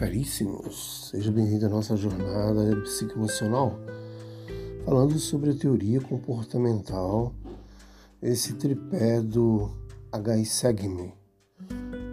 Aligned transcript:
caríssimos, 0.00 1.10
seja 1.10 1.30
bem-vindo 1.30 1.66
à 1.66 1.68
nossa 1.68 1.94
jornada 1.94 2.74
psicoemocional, 2.84 3.78
falando 4.82 5.18
sobre 5.18 5.50
a 5.50 5.54
teoria 5.54 6.00
comportamental, 6.00 7.34
esse 8.22 8.54
tripé 8.54 9.20
do 9.20 9.70
HI 10.10 10.46
Segme. 10.46 11.12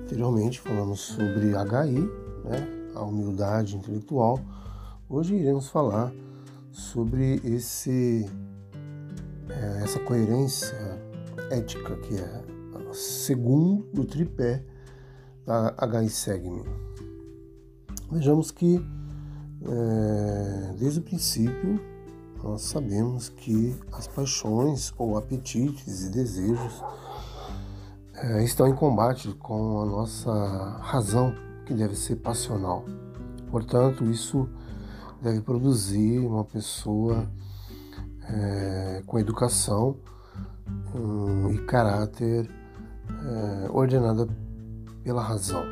Anteriormente 0.03 0.59
falamos 0.59 0.99
sobre 0.99 1.51
HI, 1.51 2.01
né, 2.43 2.67
a 2.93 3.03
humildade 3.03 3.77
intelectual. 3.77 4.37
Hoje 5.07 5.35
iremos 5.35 5.69
falar 5.69 6.11
sobre 6.69 7.39
esse, 7.45 8.29
é, 9.47 9.83
essa 9.85 9.99
coerência 10.01 10.75
ética 11.49 11.95
que 11.95 12.17
é 12.17 12.43
segundo 12.91 13.83
do 13.93 14.03
tripé 14.03 14.61
da 15.45 15.73
HI 16.01 16.09
Segme. 16.09 16.86
Vejamos 18.11 18.51
que 18.51 18.81
é, 19.61 20.73
desde 20.77 20.99
o 20.99 21.03
princípio 21.03 21.79
nós 22.43 22.61
sabemos 22.61 23.29
que 23.29 23.75
as 23.91 24.07
paixões 24.07 24.93
ou 24.97 25.17
apetites 25.17 26.05
e 26.05 26.09
desejos 26.09 26.83
é, 28.13 28.43
estão 28.43 28.67
em 28.67 28.75
combate 28.75 29.31
com 29.33 29.81
a 29.81 29.85
nossa 29.85 30.77
razão, 30.81 31.33
que 31.65 31.73
deve 31.73 31.95
ser 31.95 32.17
passional. 32.17 32.85
Portanto, 33.51 34.05
isso 34.05 34.47
deve 35.21 35.41
produzir 35.41 36.19
uma 36.19 36.45
pessoa 36.45 37.29
é, 38.29 39.03
com 39.05 39.19
educação 39.19 39.97
um, 40.95 41.51
e 41.51 41.57
caráter 41.65 42.49
é, 43.09 43.69
ordenada 43.71 44.27
pela 45.03 45.21
razão. 45.21 45.63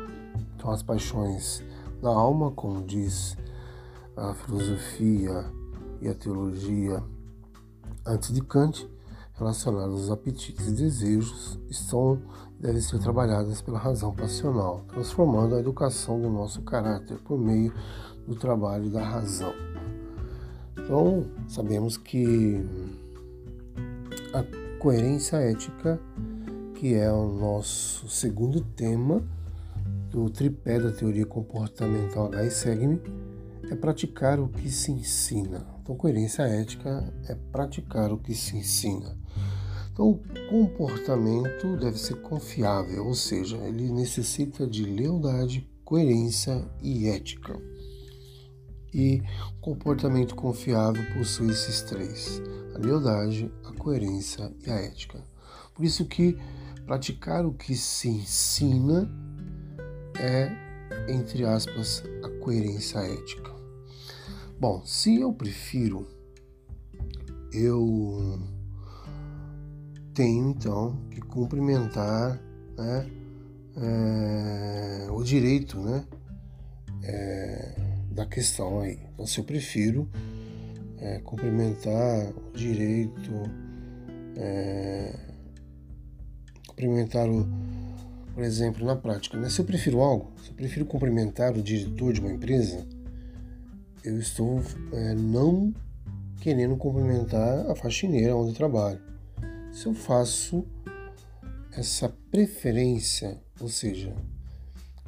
Então, 0.54 0.70
as 0.70 0.82
paixões 0.82 1.62
da 2.06 2.12
alma, 2.12 2.52
como 2.52 2.84
diz 2.84 3.36
a 4.16 4.32
filosofia 4.32 5.44
e 6.00 6.08
a 6.08 6.14
teologia 6.14 7.02
antes 8.06 8.32
de 8.32 8.40
Kant, 8.42 8.88
relacionadas 9.34 9.92
aos 9.92 10.10
apetites 10.10 10.68
e 10.68 10.72
desejos, 10.72 11.58
estão 11.68 12.22
devem 12.60 12.80
ser 12.80 13.00
trabalhadas 13.00 13.60
pela 13.60 13.76
razão 13.76 14.14
passional, 14.14 14.84
transformando 14.86 15.56
a 15.56 15.58
educação 15.58 16.20
do 16.20 16.30
nosso 16.30 16.62
caráter 16.62 17.18
por 17.24 17.36
meio 17.36 17.74
do 18.24 18.36
trabalho 18.36 18.88
da 18.88 19.02
razão. 19.02 19.52
Então, 20.78 21.26
sabemos 21.48 21.96
que 21.96 22.64
a 24.32 24.44
coerência 24.78 25.38
ética, 25.38 26.00
que 26.76 26.94
é 26.94 27.10
o 27.10 27.26
nosso 27.32 28.08
segundo 28.08 28.60
tema, 28.60 29.22
do 30.16 30.30
tripé 30.30 30.80
da 30.80 30.90
teoria 30.90 31.26
comportamental 31.26 32.28
H. 32.32 32.48
Segme 32.48 33.02
é 33.70 33.74
praticar 33.76 34.40
o 34.40 34.48
que 34.48 34.70
se 34.70 34.90
ensina. 34.90 35.66
Então, 35.82 35.94
coerência 35.94 36.42
ética 36.44 37.12
é 37.28 37.34
praticar 37.34 38.10
o 38.10 38.16
que 38.16 38.34
se 38.34 38.56
ensina. 38.56 39.14
Então, 39.92 40.08
o 40.08 40.48
comportamento 40.48 41.76
deve 41.76 41.98
ser 41.98 42.16
confiável, 42.22 43.06
ou 43.06 43.14
seja, 43.14 43.58
ele 43.58 43.92
necessita 43.92 44.66
de 44.66 44.84
lealdade, 44.84 45.68
coerência 45.84 46.66
e 46.82 47.08
ética. 47.08 47.60
E 48.94 49.22
comportamento 49.60 50.34
confiável 50.34 51.04
possui 51.12 51.50
esses 51.50 51.82
três: 51.82 52.40
a 52.74 52.78
lealdade, 52.78 53.52
a 53.64 53.72
coerência 53.72 54.50
e 54.66 54.70
a 54.70 54.76
ética. 54.76 55.22
Por 55.74 55.84
isso 55.84 56.06
que 56.06 56.38
praticar 56.86 57.44
o 57.44 57.52
que 57.52 57.74
se 57.74 58.08
ensina 58.08 59.10
é, 60.20 60.50
entre 61.08 61.44
aspas, 61.44 62.02
a 62.22 62.28
coerência 62.42 62.98
ética. 62.98 63.54
Bom, 64.58 64.82
se 64.84 65.20
eu 65.20 65.32
prefiro, 65.32 66.06
eu 67.52 68.38
tenho 70.14 70.50
então 70.50 70.98
que 71.10 71.20
cumprimentar 71.20 72.40
né, 72.76 73.06
é, 73.76 75.08
o 75.10 75.22
direito 75.22 75.78
né, 75.78 76.04
é, 77.02 77.74
da 78.10 78.24
questão 78.24 78.80
aí. 78.80 78.98
Então, 79.12 79.26
se 79.26 79.38
eu 79.38 79.44
prefiro 79.44 80.08
é, 80.98 81.18
cumprimentar 81.18 82.32
o 82.32 82.56
direito, 82.56 83.32
é, 84.36 85.14
cumprimentar 86.66 87.28
o 87.28 87.46
por 88.36 88.44
exemplo, 88.44 88.84
na 88.84 88.94
prática, 88.94 89.38
né? 89.38 89.48
se 89.48 89.58
eu 89.58 89.64
prefiro 89.64 90.02
algo, 90.02 90.30
se 90.42 90.50
eu 90.50 90.54
prefiro 90.54 90.84
cumprimentar 90.84 91.56
o 91.56 91.62
diretor 91.62 92.12
de 92.12 92.20
uma 92.20 92.30
empresa, 92.30 92.86
eu 94.04 94.18
estou 94.18 94.62
é, 94.92 95.14
não 95.14 95.72
querendo 96.42 96.76
cumprimentar 96.76 97.70
a 97.70 97.74
faxineira 97.74 98.36
onde 98.36 98.52
trabalho. 98.52 99.00
Se 99.72 99.86
eu 99.86 99.94
faço 99.94 100.66
essa 101.72 102.10
preferência, 102.30 103.40
ou 103.58 103.70
seja, 103.70 104.14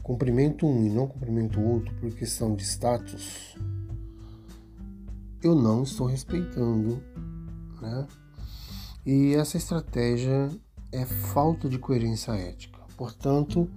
cumprimento 0.03 0.67
um 0.67 0.87
e 0.87 0.89
não 0.89 1.07
cumprimento 1.07 1.61
o 1.61 1.69
outro 1.69 1.95
por 1.97 2.11
questão 2.15 2.57
de 2.57 2.63
status, 2.63 3.55
eu 5.43 5.55
não 5.55 5.83
estou 5.83 6.07
respeitando, 6.07 7.03
né? 7.83 8.09
E 9.05 9.35
essa 9.35 9.59
estratégia 9.59 10.49
é 10.91 11.05
falta 11.05 11.69
de 11.69 11.79
coerência 11.79 12.33
ética. 12.33 12.78
Portanto, 12.99 13.71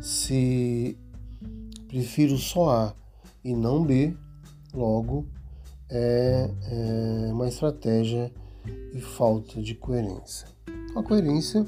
se 0.00 0.96
prefiro 1.88 2.38
só 2.38 2.70
A 2.70 2.94
e 3.44 3.52
não 3.54 3.84
B, 3.84 4.16
logo 4.72 5.26
é, 5.90 6.50
é 6.62 7.32
uma 7.32 7.48
estratégia 7.48 8.32
e 8.94 9.00
falta 9.00 9.60
de 9.60 9.74
coerência. 9.74 10.46
A 10.96 11.02
coerência 11.02 11.66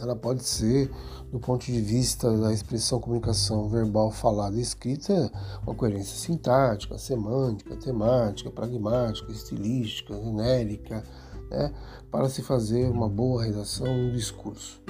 ela 0.00 0.16
pode 0.16 0.42
ser, 0.44 0.90
do 1.30 1.38
ponto 1.38 1.66
de 1.66 1.80
vista 1.80 2.36
da 2.38 2.52
expressão 2.52 2.98
comunicação 2.98 3.68
verbal 3.68 4.10
falada 4.10 4.56
e 4.56 4.62
escrita, 4.62 5.30
uma 5.64 5.74
coerência 5.74 6.16
sintática, 6.16 6.98
semântica, 6.98 7.76
temática, 7.76 8.50
pragmática, 8.50 9.30
estilística, 9.30 10.14
genérica, 10.14 11.04
né, 11.50 11.72
para 12.10 12.28
se 12.28 12.42
fazer 12.42 12.90
uma 12.90 13.08
boa 13.08 13.44
redação 13.44 13.86
um 13.86 14.10
discurso. 14.10 14.82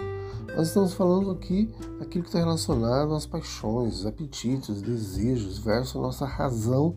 Nós 0.54 0.68
estamos 0.68 0.92
falando 0.92 1.30
aqui 1.30 1.72
daquilo 1.98 2.24
que 2.24 2.28
está 2.28 2.38
relacionado 2.38 3.14
às 3.14 3.24
paixões, 3.24 4.04
apetites, 4.04 4.82
desejos, 4.82 5.58
versus 5.58 5.96
a 5.96 6.00
nossa 6.00 6.26
razão 6.26 6.94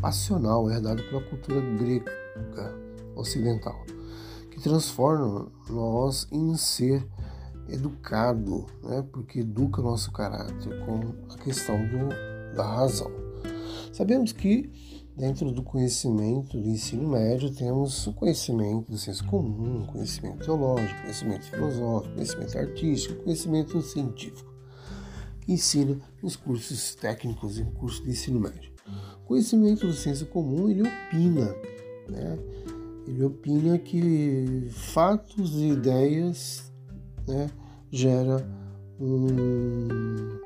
passional, 0.00 0.68
herdada 0.68 1.00
pela 1.04 1.22
cultura 1.22 1.60
grega 1.60 2.74
ocidental, 3.14 3.80
que 4.50 4.60
transforma 4.60 5.46
nós 5.70 6.26
em 6.32 6.56
ser 6.56 7.06
educado, 7.68 8.66
né? 8.82 9.04
porque 9.12 9.40
educa 9.40 9.80
nosso 9.80 10.10
caráter 10.10 10.84
com 10.84 11.14
a 11.32 11.38
questão 11.38 11.76
do, 11.76 12.56
da 12.56 12.64
razão. 12.64 13.10
Sabemos 13.92 14.32
que 14.32 14.97
Dentro 15.18 15.50
do 15.50 15.64
conhecimento 15.64 16.56
do 16.56 16.68
ensino 16.68 17.08
médio, 17.08 17.50
temos 17.50 18.06
o 18.06 18.12
conhecimento 18.12 18.88
do 18.88 18.96
senso 18.96 19.26
comum, 19.26 19.84
conhecimento 19.84 20.44
teológico, 20.44 21.00
conhecimento 21.00 21.44
filosófico, 21.46 22.14
conhecimento 22.14 22.56
artístico, 22.56 23.24
conhecimento 23.24 23.82
científico, 23.82 24.54
que 25.40 25.52
ensina 25.54 25.98
nos 26.22 26.36
cursos 26.36 26.94
técnicos 26.94 27.58
e 27.58 27.64
cursos 27.64 28.00
de 28.04 28.10
ensino 28.10 28.38
médio. 28.38 28.70
O 29.24 29.26
conhecimento 29.26 29.88
do 29.88 29.92
senso 29.92 30.24
comum, 30.26 30.68
ele 30.68 30.82
opina, 30.82 31.52
né? 32.08 32.38
Ele 33.08 33.24
opina 33.24 33.76
que 33.76 34.68
fatos 34.70 35.56
e 35.56 35.70
ideias 35.70 36.72
né, 37.26 37.50
gera 37.90 38.48
um, 39.00 40.38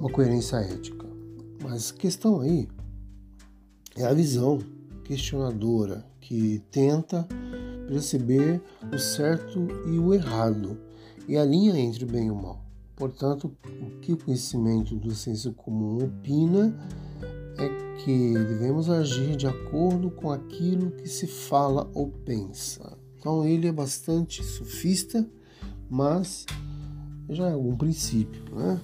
uma 0.00 0.08
coerência 0.08 0.56
ética. 0.56 1.06
Mas 1.62 1.92
questão 1.92 2.40
aí 2.40 2.66
é 3.96 4.04
a 4.04 4.14
visão 4.14 4.58
questionadora 5.04 6.04
que 6.20 6.62
tenta 6.70 7.26
perceber 7.88 8.62
o 8.92 8.98
certo 8.98 9.66
e 9.86 9.98
o 9.98 10.14
errado 10.14 10.78
e 11.26 11.36
a 11.36 11.44
linha 11.44 11.76
entre 11.78 12.04
o 12.04 12.06
bem 12.06 12.28
e 12.28 12.30
o 12.30 12.36
mal. 12.36 12.64
Portanto, 12.94 13.50
o 13.64 14.00
que 14.00 14.12
o 14.12 14.16
conhecimento 14.16 14.94
do 14.94 15.14
senso 15.14 15.52
comum 15.52 16.04
opina 16.04 16.76
é 17.56 17.68
que 17.96 18.32
devemos 18.34 18.88
agir 18.88 19.36
de 19.36 19.46
acordo 19.46 20.10
com 20.10 20.30
aquilo 20.30 20.90
que 20.90 21.08
se 21.08 21.26
fala 21.26 21.90
ou 21.94 22.08
pensa. 22.08 22.96
Então, 23.18 23.44
ele 23.44 23.66
é 23.66 23.72
bastante 23.72 24.44
sofista, 24.44 25.26
mas 25.88 26.46
já 27.28 27.48
é 27.48 27.52
algum 27.52 27.76
princípio, 27.76 28.42
né? 28.54 28.80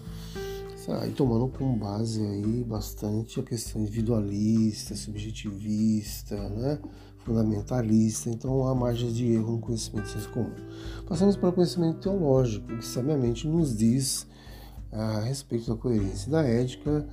E 1.06 1.10
tomando 1.10 1.48
como 1.48 1.76
base 1.76 2.22
aí 2.22 2.64
bastante 2.64 3.40
a 3.40 3.42
questão 3.42 3.82
individualista, 3.82 4.94
subjetivista, 4.94 6.36
né? 6.50 6.78
fundamentalista, 7.24 8.30
então 8.30 8.66
há 8.68 8.74
margens 8.74 9.14
de 9.14 9.32
erro 9.32 9.52
no 9.52 9.58
conhecimento 9.58 10.06
de 10.06 10.12
senso 10.12 10.28
comum. 10.30 10.52
Passamos 11.08 11.36
para 11.36 11.48
o 11.48 11.52
conhecimento 11.52 11.98
teológico, 11.98 12.68
que 12.68 12.86
sabiamente 12.86 13.48
nos 13.48 13.76
diz 13.76 14.28
a 14.92 15.20
respeito 15.20 15.68
da 15.68 15.76
coerência 15.76 16.30
da 16.30 16.42
ética, 16.42 17.04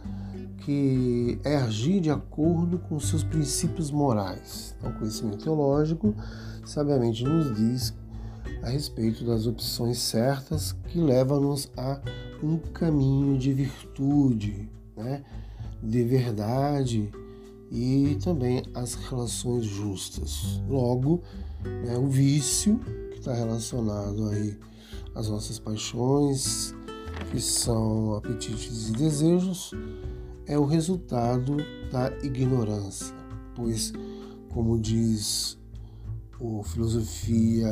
que 0.60 1.40
é 1.44 1.58
agir 1.58 2.00
de 2.00 2.12
acordo 2.12 2.78
com 2.78 3.00
seus 3.00 3.24
princípios 3.24 3.90
morais. 3.90 4.76
Então, 4.78 4.92
o 4.92 5.00
conhecimento 5.00 5.44
teológico 5.44 6.16
sabiamente 6.64 7.24
nos 7.24 7.56
diz 7.56 7.94
a 8.62 8.70
respeito 8.70 9.26
das 9.26 9.48
opções 9.48 9.98
certas 9.98 10.74
que 10.88 11.00
levam-nos 11.00 11.70
a 11.76 12.00
um 12.44 12.58
caminho 12.58 13.38
de 13.38 13.54
virtude, 13.54 14.70
né? 14.96 15.24
de 15.82 16.04
verdade 16.04 17.10
e 17.72 18.18
também 18.24 18.62
as 18.74 18.94
relações 18.94 19.66
justas. 19.66 20.62
Logo, 20.70 21.24
né, 21.64 21.98
o 21.98 22.08
vício 22.08 22.80
que 23.12 23.20
está 23.20 23.34
relacionado 23.34 24.30
aí 24.30 24.58
às 25.16 25.28
nossas 25.28 25.58
paixões, 25.58 26.76
que 27.32 27.42
são 27.42 28.16
apetites 28.16 28.90
e 28.90 28.94
desejos, 28.94 29.72
é 30.46 30.58
o 30.58 30.66
resultado 30.66 31.58
da 31.92 32.12
ignorância, 32.24 33.16
pois, 33.56 33.92
como 34.54 34.80
diz 34.80 35.58
o 36.40 36.62
filosofia 36.64 37.72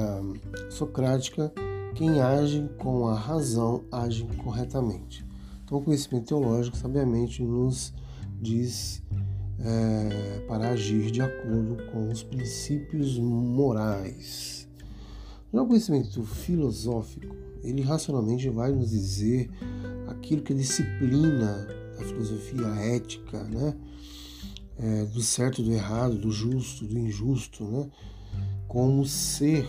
socrática, 0.70 1.54
quem 1.96 2.22
age 2.22 2.70
com 2.78 3.08
a 3.08 3.16
razão 3.16 3.84
age 3.92 4.24
corretamente. 4.44 5.26
Então, 5.64 5.78
o 5.78 5.82
conhecimento 5.82 6.26
teológico, 6.26 6.78
sabiamente, 6.78 7.44
nos 7.44 7.94
diz 8.42 9.02
é, 9.60 10.44
para 10.48 10.70
agir 10.70 11.12
de 11.12 11.22
acordo 11.22 11.78
com 11.92 12.10
os 12.10 12.24
princípios 12.24 13.18
morais. 13.20 14.68
Já 15.54 15.62
o 15.62 15.68
conhecimento 15.68 16.24
filosófico, 16.24 17.36
ele 17.64 17.82
racionalmente 17.82 18.50
vai 18.50 18.72
nos 18.72 18.90
dizer 18.90 19.50
aquilo 20.08 20.42
que 20.42 20.54
a 20.54 20.56
disciplina 20.56 21.68
da 21.98 22.06
filosofia 22.06 22.68
ética, 22.96 23.44
né? 23.44 23.76
É, 24.78 25.06
do 25.06 25.22
certo, 25.22 25.62
do 25.62 25.72
errado, 25.72 26.18
do 26.18 26.32
justo, 26.32 26.86
do 26.88 26.98
injusto, 26.98 27.64
né? 27.64 27.88
Como 28.68 29.06
ser 29.06 29.68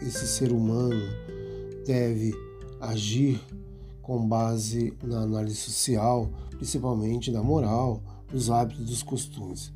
esse 0.00 0.26
ser 0.26 0.52
humano 0.52 1.02
deve 1.86 2.34
agir 2.80 3.40
com 4.02 4.26
base 4.26 4.92
na 5.02 5.20
análise 5.20 5.56
social, 5.56 6.30
principalmente 6.56 7.30
da 7.30 7.42
moral, 7.42 8.02
dos 8.30 8.50
hábitos, 8.50 8.86
dos 8.86 9.02
costumes. 9.02 9.72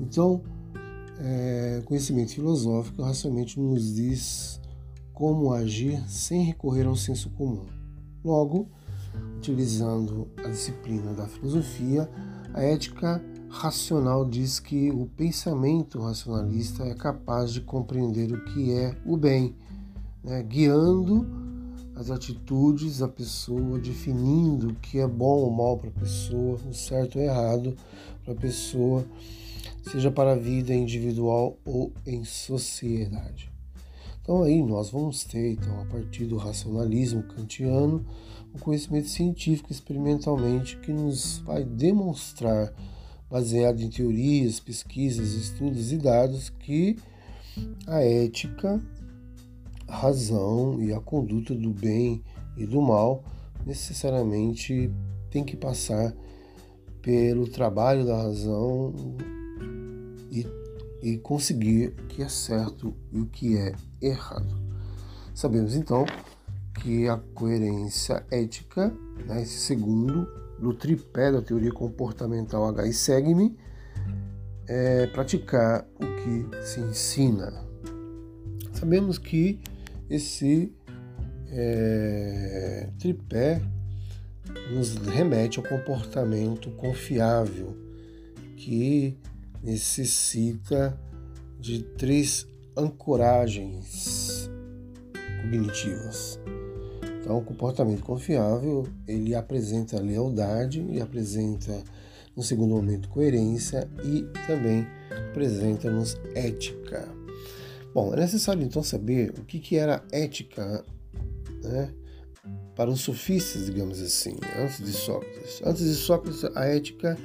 Então, 0.00 0.42
é, 1.18 1.82
conhecimento 1.84 2.32
filosófico 2.32 3.02
racionalmente 3.02 3.58
nos 3.58 3.94
diz 3.94 4.60
como 5.12 5.52
agir 5.52 6.02
sem 6.08 6.42
recorrer 6.42 6.86
ao 6.86 6.96
senso 6.96 7.30
comum. 7.30 7.64
Logo, 8.24 8.68
utilizando 9.36 10.28
a 10.44 10.48
disciplina 10.48 11.12
da 11.14 11.26
filosofia, 11.26 12.10
a 12.52 12.62
ética 12.62 13.22
racional 13.48 14.28
diz 14.28 14.58
que 14.58 14.90
o 14.90 15.06
pensamento 15.06 16.00
racionalista 16.00 16.84
é 16.84 16.94
capaz 16.94 17.52
de 17.52 17.60
compreender 17.60 18.32
o 18.32 18.44
que 18.46 18.72
é 18.72 18.96
o 19.06 19.16
bem, 19.16 19.54
né, 20.22 20.42
guiando 20.42 21.45
as 21.96 22.10
atitudes 22.10 22.98
da 22.98 23.08
pessoa, 23.08 23.78
definindo 23.78 24.68
o 24.68 24.74
que 24.74 24.98
é 24.98 25.08
bom 25.08 25.38
ou 25.38 25.50
mal 25.50 25.78
para 25.78 25.88
a 25.88 25.92
pessoa, 25.92 26.58
o 26.68 26.74
certo 26.74 27.18
ou 27.18 27.24
errado 27.24 27.74
para 28.22 28.34
a 28.34 28.36
pessoa, 28.36 29.04
seja 29.90 30.10
para 30.10 30.32
a 30.32 30.36
vida 30.36 30.74
individual 30.74 31.58
ou 31.64 31.90
em 32.06 32.22
sociedade. 32.22 33.50
Então 34.20 34.42
aí 34.42 34.62
nós 34.62 34.90
vamos 34.90 35.24
ter, 35.24 35.52
então, 35.52 35.80
a 35.80 35.86
partir 35.86 36.26
do 36.26 36.36
racionalismo 36.36 37.22
kantiano, 37.22 38.04
o 38.52 38.58
conhecimento 38.58 39.08
científico 39.08 39.72
experimentalmente 39.72 40.76
que 40.78 40.92
nos 40.92 41.38
vai 41.38 41.64
demonstrar, 41.64 42.74
baseado 43.30 43.80
em 43.80 43.88
teorias, 43.88 44.60
pesquisas, 44.60 45.32
estudos 45.32 45.92
e 45.92 45.96
dados, 45.96 46.50
que 46.50 46.96
a 47.86 48.00
ética, 48.02 48.82
razão 49.88 50.80
e 50.80 50.92
a 50.92 51.00
conduta 51.00 51.54
do 51.54 51.70
bem 51.70 52.22
e 52.56 52.66
do 52.66 52.80
mal 52.80 53.24
necessariamente 53.64 54.90
tem 55.30 55.44
que 55.44 55.56
passar 55.56 56.14
pelo 57.02 57.48
trabalho 57.48 58.04
da 58.04 58.16
razão 58.16 58.92
e 60.30 60.44
e 61.02 61.18
conseguir 61.18 61.94
o 61.98 62.06
que 62.08 62.22
é 62.22 62.28
certo 62.28 62.92
e 63.12 63.20
o 63.20 63.26
que 63.26 63.56
é 63.56 63.72
errado. 64.02 64.60
Sabemos 65.34 65.76
então 65.76 66.04
que 66.82 67.08
a 67.08 67.16
coerência 67.16 68.26
ética, 68.30 68.92
né, 69.26 69.42
esse 69.42 69.58
segundo 69.58 70.26
do 70.58 70.74
tripé 70.74 71.30
da 71.30 71.42
teoria 71.42 71.70
comportamental 71.70 72.66
H 72.68 72.86
e 72.86 72.92
segue-me, 72.92 73.56
é 74.66 75.06
praticar 75.06 75.86
o 75.94 75.98
que 76.00 76.66
se 76.66 76.80
ensina. 76.80 77.52
Sabemos 78.72 79.16
que 79.16 79.60
esse 80.08 80.72
é, 81.48 82.88
tripé 82.98 83.60
nos 84.72 84.96
remete 84.96 85.58
ao 85.58 85.64
comportamento 85.64 86.70
confiável 86.72 87.76
que 88.56 89.16
necessita 89.62 90.98
de 91.58 91.82
três 91.82 92.46
ancoragens 92.76 94.50
cognitivas. 95.42 96.38
Então, 97.20 97.38
o 97.38 97.42
comportamento 97.42 98.02
confiável, 98.02 98.86
ele 99.06 99.34
apresenta 99.34 100.00
lealdade 100.00 100.80
e 100.90 101.00
apresenta, 101.00 101.82
no 102.36 102.42
segundo 102.42 102.76
momento, 102.76 103.08
coerência 103.08 103.88
e 104.04 104.22
também 104.46 104.86
apresenta-nos 105.30 106.16
ética. 106.34 107.15
Bom, 107.96 108.12
é 108.12 108.16
necessário 108.18 108.62
então 108.62 108.82
saber 108.82 109.32
o 109.38 109.42
que, 109.42 109.58
que 109.58 109.74
era 109.74 110.04
ética 110.12 110.84
né, 111.64 111.90
para 112.74 112.90
os 112.90 113.00
sofistas, 113.00 113.64
digamos 113.64 114.02
assim, 114.02 114.36
antes 114.58 114.84
de 114.84 114.92
Sócrates. 114.92 115.62
Antes 115.64 115.82
de 115.82 115.94
Sócrates, 115.94 116.44
a 116.54 116.66
ética 116.66 117.16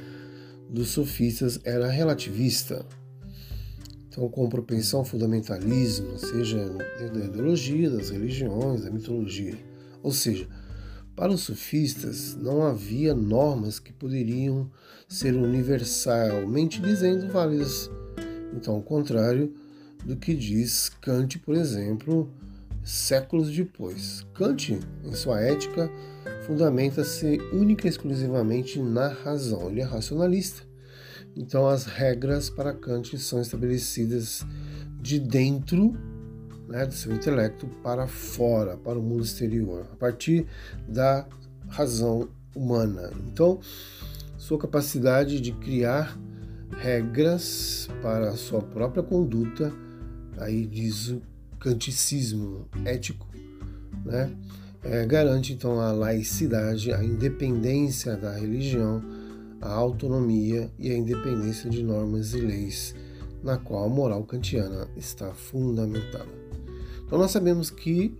dos 0.69 0.87
sofistas 0.87 1.59
era 1.65 1.89
relativista. 1.89 2.85
Então, 4.07 4.29
com 4.29 4.47
propensão 4.47 5.01
ao 5.01 5.05
fundamentalismo, 5.05 6.17
seja 6.17 6.69
da 6.69 7.25
ideologia, 7.25 7.89
das 7.89 8.09
religiões, 8.09 8.85
da 8.85 8.91
mitologia. 8.91 9.57
Ou 10.01 10.13
seja, 10.13 10.47
para 11.17 11.33
os 11.33 11.41
sofistas 11.41 12.33
não 12.35 12.63
havia 12.63 13.13
normas 13.13 13.77
que 13.77 13.91
poderiam 13.91 14.71
ser 15.05 15.35
universalmente 15.35 16.79
dizendo 16.79 17.27
válidas. 17.27 17.91
Então, 18.55 18.75
ao 18.75 18.81
contrário 18.81 19.53
do 20.05 20.15
que 20.15 20.33
diz 20.33 20.89
Kant, 21.01 21.39
por 21.39 21.55
exemplo, 21.55 22.29
séculos 22.83 23.51
depois. 23.51 24.25
Kant, 24.33 24.79
em 25.03 25.13
sua 25.13 25.41
ética, 25.41 25.89
fundamenta-se 26.45 27.37
única 27.53 27.87
e 27.87 27.89
exclusivamente 27.89 28.79
na 28.79 29.07
razão. 29.09 29.69
Ele 29.69 29.81
é 29.81 29.85
racionalista. 29.85 30.63
Então, 31.35 31.67
as 31.67 31.85
regras 31.85 32.49
para 32.49 32.73
Kant 32.73 33.17
são 33.17 33.41
estabelecidas 33.41 34.45
de 35.01 35.19
dentro 35.19 35.95
né, 36.67 36.85
do 36.85 36.93
seu 36.93 37.13
intelecto 37.13 37.67
para 37.83 38.07
fora, 38.07 38.77
para 38.77 38.97
o 38.97 39.01
mundo 39.01 39.23
exterior, 39.23 39.85
a 39.91 39.95
partir 39.95 40.45
da 40.87 41.25
razão 41.67 42.29
humana. 42.55 43.11
Então, 43.27 43.59
sua 44.37 44.57
capacidade 44.57 45.39
de 45.39 45.51
criar 45.53 46.17
regras 46.77 47.89
para 48.01 48.29
a 48.29 48.37
sua 48.37 48.61
própria 48.61 49.03
conduta, 49.03 49.71
aí 50.41 50.65
diz 50.65 51.09
o 51.09 51.21
kanticismo 51.59 52.67
ético, 52.85 53.27
né? 54.03 54.31
É, 54.83 55.05
garante 55.05 55.53
então 55.53 55.79
a 55.79 55.91
laicidade, 55.91 56.91
a 56.91 57.03
independência 57.03 58.17
da 58.17 58.33
religião, 58.33 59.01
a 59.61 59.71
autonomia 59.71 60.71
e 60.79 60.89
a 60.89 60.97
independência 60.97 61.69
de 61.69 61.83
normas 61.83 62.33
e 62.33 62.39
leis, 62.39 62.95
na 63.43 63.57
qual 63.57 63.85
a 63.85 63.89
moral 63.89 64.23
kantiana 64.23 64.87
está 64.97 65.31
fundamentada. 65.35 66.29
Então 67.05 67.19
nós 67.19 67.29
sabemos 67.29 67.69
que 67.69 68.17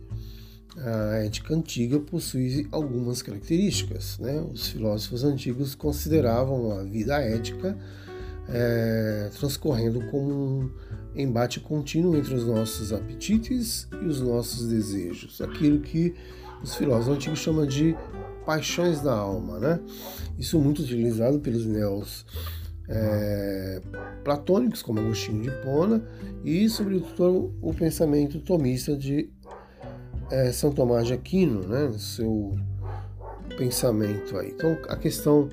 a 0.78 1.16
ética 1.24 1.54
antiga 1.54 2.00
possui 2.00 2.68
algumas 2.72 3.22
características. 3.22 4.20
Né? 4.20 4.40
Os 4.54 4.68
filósofos 4.68 5.24
antigos 5.24 5.74
consideravam 5.74 6.78
a 6.80 6.84
vida 6.84 7.18
ética 7.20 7.78
é, 8.48 9.30
transcorrendo 9.38 10.02
como 10.08 10.34
um 10.34 10.72
embate 11.16 11.60
contínuo 11.60 12.16
entre 12.16 12.34
os 12.34 12.46
nossos 12.46 12.92
apetites 12.94 13.88
e 14.02 14.06
os 14.06 14.22
nossos 14.22 14.68
desejos, 14.68 15.42
aquilo 15.42 15.80
que 15.80 16.14
os 16.62 16.76
filósofos 16.76 17.16
antigos 17.16 17.40
chamam 17.40 17.66
de 17.66 17.96
paixões 18.46 19.02
da 19.02 19.14
alma, 19.14 19.60
né? 19.60 19.80
Isso 20.38 20.60
muito 20.60 20.82
utilizado 20.82 21.40
pelos 21.40 21.66
neos 21.66 22.26
é, 22.88 23.82
platônicos, 24.24 24.82
como 24.82 25.00
Agostinho 25.00 25.42
de 25.42 25.52
Pona, 25.64 26.04
e 26.44 26.68
sobretudo 26.70 27.54
o 27.62 27.74
pensamento 27.74 28.40
tomista 28.40 28.96
de 28.96 29.30
é, 30.30 30.52
São 30.52 30.72
Tomás 30.72 31.08
de 31.08 31.14
Aquino, 31.14 31.68
né? 31.68 31.92
Seu 31.98 32.56
pensamento 33.58 34.38
aí. 34.38 34.50
Então, 34.50 34.78
a 34.88 34.96
questão 34.96 35.50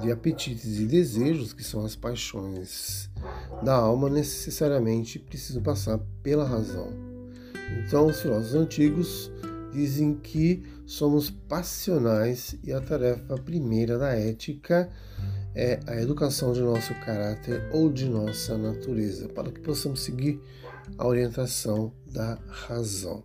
de 0.00 0.10
apetites 0.10 0.78
e 0.78 0.86
desejos, 0.86 1.52
que 1.52 1.64
são 1.64 1.84
as 1.84 1.96
paixões 1.96 3.10
da 3.62 3.74
alma, 3.74 4.08
necessariamente 4.08 5.18
precisam 5.18 5.62
passar 5.62 5.98
pela 6.22 6.46
razão. 6.46 6.92
Então, 7.84 8.06
os 8.06 8.20
filósofos 8.20 8.54
antigos 8.54 9.30
dizem 9.72 10.14
que 10.14 10.62
somos 10.86 11.30
passionais 11.30 12.56
e 12.62 12.72
a 12.72 12.80
tarefa 12.80 13.34
primeira 13.36 13.98
da 13.98 14.14
ética 14.14 14.88
é 15.54 15.80
a 15.86 16.00
educação 16.00 16.52
de 16.52 16.60
nosso 16.60 16.94
caráter 17.00 17.68
ou 17.72 17.90
de 17.90 18.08
nossa 18.08 18.56
natureza, 18.56 19.28
para 19.28 19.50
que 19.50 19.60
possamos 19.60 20.00
seguir 20.00 20.40
a 20.96 21.06
orientação 21.06 21.92
da 22.12 22.38
razão. 22.46 23.24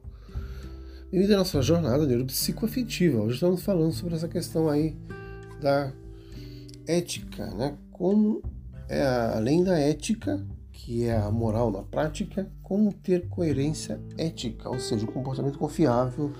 Devido 1.11 1.33
à 1.33 1.37
nossa 1.37 1.61
jornada 1.61 2.05
neuropsicoafetiva, 2.05 3.21
hoje 3.21 3.35
estamos 3.35 3.61
falando 3.61 3.91
sobre 3.91 4.15
essa 4.15 4.27
questão 4.27 4.69
aí 4.69 4.95
da 5.61 5.93
ética, 6.87 7.45
né? 7.51 7.77
Como 7.91 8.41
é 8.89 9.01
além 9.03 9.63
da 9.63 9.77
ética, 9.77 10.45
que 10.71 11.05
é 11.05 11.15
a 11.15 11.31
moral 11.31 11.71
na 11.71 11.83
prática, 11.83 12.51
como 12.61 12.91
ter 12.91 13.27
coerência 13.29 13.99
ética, 14.17 14.69
ou 14.69 14.79
seja, 14.79 15.03
um 15.05 15.11
comportamento 15.11 15.57
confiável, 15.57 16.33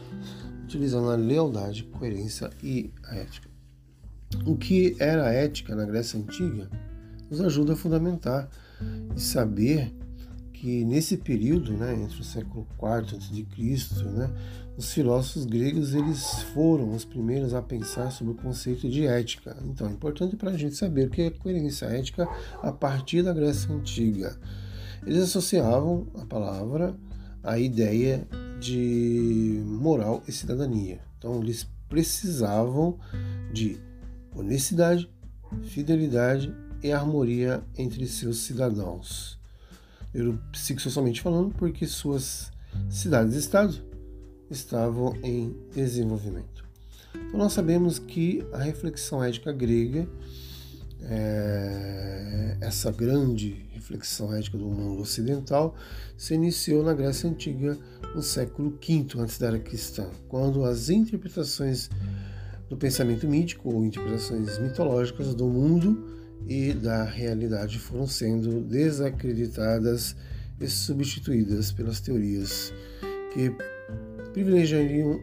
utilizando 0.63 1.09
a 1.11 1.15
lealdade, 1.15 1.83
coerência 1.83 2.49
e 2.63 2.91
a 3.03 3.15
ética. 3.15 3.49
O 4.45 4.55
que 4.55 4.95
era 4.99 5.27
a 5.27 5.33
ética 5.33 5.75
na 5.75 5.85
Grécia 5.85 6.19
Antiga 6.19 6.69
nos 7.29 7.41
ajuda 7.41 7.73
a 7.73 7.75
fundamentar 7.75 8.49
e 9.15 9.19
saber 9.19 9.93
que 10.61 10.85
nesse 10.85 11.17
período, 11.17 11.73
né, 11.73 11.91
entre 11.95 12.21
o 12.21 12.23
século 12.23 12.67
IV 12.79 13.17
a.C., 13.17 14.03
né, 14.11 14.31
os 14.77 14.93
filósofos 14.93 15.43
gregos 15.43 15.95
eles 15.95 16.43
foram 16.53 16.93
os 16.93 17.03
primeiros 17.03 17.55
a 17.55 17.63
pensar 17.63 18.11
sobre 18.11 18.33
o 18.33 18.35
conceito 18.35 18.87
de 18.87 19.07
ética. 19.07 19.57
Então 19.65 19.87
é 19.87 19.91
importante 19.91 20.35
para 20.35 20.51
a 20.51 20.57
gente 20.57 20.75
saber 20.75 21.07
o 21.07 21.09
que 21.09 21.23
é 21.23 21.31
coerência 21.31 21.87
ética 21.87 22.29
a 22.61 22.71
partir 22.71 23.23
da 23.23 23.33
Grécia 23.33 23.73
Antiga. 23.73 24.39
Eles 25.03 25.23
associavam 25.23 26.05
a 26.13 26.27
palavra 26.27 26.95
à 27.43 27.57
ideia 27.57 28.27
de 28.59 29.63
moral 29.65 30.21
e 30.27 30.31
cidadania. 30.31 30.99
Então 31.17 31.41
eles 31.41 31.67
precisavam 31.89 32.99
de 33.51 33.79
honestidade, 34.35 35.09
fidelidade 35.63 36.53
e 36.83 36.91
harmonia 36.91 37.63
entre 37.75 38.05
seus 38.05 38.37
cidadãos. 38.41 39.40
Psicossocialmente 40.51 41.21
falando, 41.21 41.53
porque 41.55 41.87
suas 41.87 42.51
cidades-estados 42.89 43.81
estavam 44.49 45.15
em 45.23 45.55
desenvolvimento. 45.73 46.65
Então 47.15 47.39
nós 47.39 47.53
sabemos 47.53 47.97
que 47.99 48.45
a 48.51 48.57
reflexão 48.57 49.23
ética 49.23 49.51
grega, 49.51 50.07
é, 51.03 52.57
essa 52.61 52.91
grande 52.91 53.65
reflexão 53.71 54.33
ética 54.33 54.57
do 54.57 54.65
mundo 54.65 55.01
ocidental, 55.01 55.75
se 56.17 56.33
iniciou 56.33 56.83
na 56.83 56.93
Grécia 56.93 57.29
Antiga 57.29 57.77
no 58.13 58.21
século 58.21 58.77
V 58.85 59.07
antes 59.17 59.37
da 59.37 59.47
era 59.47 59.59
cristã, 59.59 60.09
quando 60.27 60.63
as 60.63 60.89
interpretações 60.89 61.89
do 62.69 62.77
pensamento 62.77 63.27
mítico 63.27 63.73
ou 63.73 63.85
interpretações 63.85 64.57
mitológicas 64.59 65.33
do 65.33 65.47
mundo 65.47 66.20
e 66.47 66.73
da 66.73 67.03
realidade 67.03 67.79
foram 67.79 68.07
sendo 68.07 68.61
desacreditadas 68.61 70.15
e 70.59 70.67
substituídas 70.67 71.71
pelas 71.71 71.99
teorias 71.99 72.73
que 73.33 73.51
privilegiariam, 74.33 75.19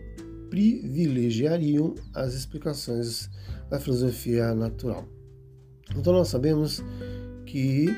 privilegiariam 0.50 1.94
as 2.14 2.34
explicações 2.34 3.30
da 3.70 3.78
filosofia 3.78 4.54
natural. 4.54 5.06
Então 5.96 6.12
nós 6.12 6.28
sabemos 6.28 6.82
que 7.46 7.88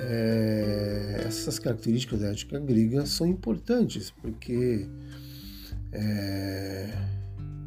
é, 0.00 1.24
essas 1.26 1.58
características 1.58 2.20
da 2.20 2.28
ética 2.28 2.58
grega 2.58 3.06
são 3.06 3.26
importantes 3.26 4.10
porque 4.10 4.86
é, 5.92 6.90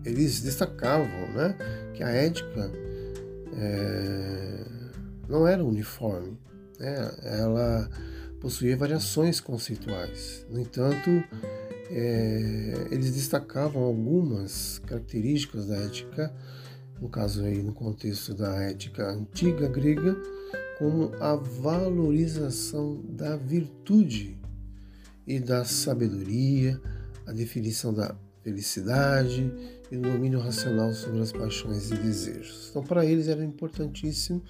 eles 0.03 0.41
destacavam 0.41 1.31
né, 1.33 1.55
que 1.93 2.03
a 2.03 2.09
ética 2.09 2.71
é, 3.57 4.44
não 5.27 5.48
era 5.48 5.63
uniforme, 5.63 6.38
né? 6.79 7.12
ela 7.24 7.89
possuía 8.39 8.77
variações 8.77 9.39
conceituais. 9.39 10.46
No 10.50 10.60
entanto, 10.60 11.10
é, 11.89 12.88
eles 12.91 13.13
destacavam 13.13 13.84
algumas 13.84 14.79
características 14.79 15.67
da 15.67 15.77
ética, 15.77 16.34
no 17.00 17.10
caso 17.10 17.44
aí 17.44 17.62
no 17.62 17.74
contexto 17.74 18.34
da 18.34 18.55
ética 18.63 19.10
antiga 19.10 19.67
grega, 19.67 20.15
como 20.77 21.12
a 21.20 21.36
valorização 21.36 23.01
da 23.10 23.36
virtude 23.36 24.38
e 25.25 25.39
da 25.39 25.63
sabedoria, 25.65 26.79
a 27.25 27.32
definição 27.32 27.94
da 27.94 28.15
felicidade 28.44 29.51
e 29.89 29.98
do 29.98 30.03
domínio 30.03 30.39
racional 30.39 30.94
sobre 30.94 31.22
as 31.22 31.32
paixões 31.32 31.89
e 31.89 31.96
desejos. 31.96 32.67
Então, 32.70 32.84
para 32.84 33.05
eles 33.05 33.27
era 33.27 33.44
importantíssimo 33.44 34.44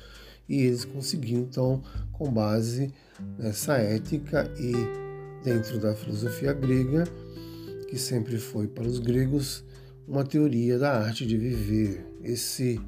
e 0.47 0.61
eles 0.61 0.85
conseguiam 0.85 1.41
então, 1.41 1.81
com 2.11 2.31
base 2.31 2.93
nessa 3.37 3.77
ética 3.77 4.51
e 4.59 4.73
dentro 5.43 5.79
da 5.79 5.93
filosofia 5.93 6.53
grega, 6.53 7.05
que 7.89 7.97
sempre 7.97 8.37
foi 8.37 8.67
para 8.67 8.85
os 8.85 8.99
gregos 8.99 9.63
uma 10.07 10.23
teoria 10.23 10.77
da 10.77 10.99
arte 10.99 11.25
de 11.25 11.37
viver, 11.37 12.05
esse 12.23 12.79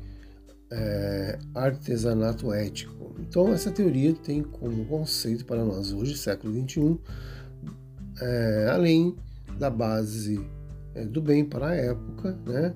é, 0.72 1.40
artesanato 1.54 2.54
ético. 2.54 3.16
Então, 3.20 3.52
essa 3.52 3.72
teoria 3.72 4.14
tem 4.14 4.44
como 4.44 4.86
conceito 4.86 5.46
para 5.46 5.64
nós 5.64 5.92
hoje, 5.92 6.18
século 6.18 6.54
XXI, 6.54 7.00
é, 8.22 8.68
além 8.70 9.16
da 9.58 9.70
base 9.70 10.40
é, 10.94 11.06
do 11.06 11.22
bem 11.22 11.44
para 11.46 11.70
a 11.70 11.76
época, 11.76 12.38
né? 12.46 12.74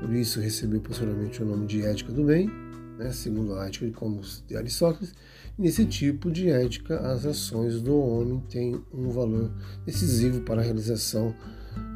por 0.00 0.14
isso 0.14 0.40
recebeu 0.40 0.80
posteriormente 0.80 1.42
o 1.42 1.46
nome 1.46 1.66
de 1.66 1.82
ética 1.82 2.12
do 2.12 2.24
bem, 2.24 2.50
né, 2.98 3.10
segundo 3.12 3.54
a 3.54 3.66
ética 3.66 3.86
de 3.86 3.92
Comus 3.92 4.42
de 4.46 4.56
Aristóteles, 4.56 5.12
nesse 5.58 5.84
tipo 5.86 6.30
de 6.30 6.50
ética 6.50 6.98
as 6.98 7.24
ações 7.24 7.80
do 7.80 7.96
homem 7.96 8.42
têm 8.48 8.80
um 8.92 9.10
valor 9.10 9.52
decisivo 9.84 10.40
para 10.42 10.60
a 10.60 10.64
realização 10.64 11.34